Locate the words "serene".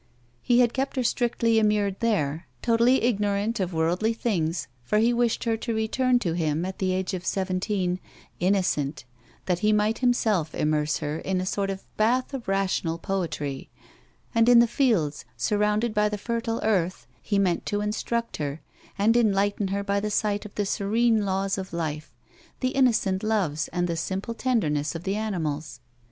20.65-21.25